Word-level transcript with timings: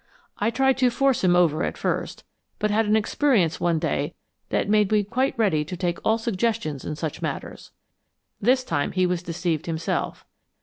I 0.39 0.49
tried 0.49 0.79
to 0.79 0.89
force 0.89 1.23
him 1.23 1.35
over 1.35 1.61
at 1.63 1.77
first, 1.77 2.23
but 2.57 2.71
had 2.71 2.87
an 2.87 2.95
experience 2.95 3.59
one 3.59 3.77
day 3.77 4.15
that 4.49 4.67
made 4.67 4.91
me 4.91 5.03
quite 5.03 5.37
ready 5.37 5.63
to 5.63 5.77
take 5.77 5.99
all 6.03 6.17
suggestions 6.17 6.83
in 6.83 6.95
such 6.95 7.21
matters. 7.21 7.69
This 8.41 8.63
time 8.63 8.93
he 8.93 9.05
was 9.05 9.21
deceived 9.21 9.67
himself. 9.67 10.25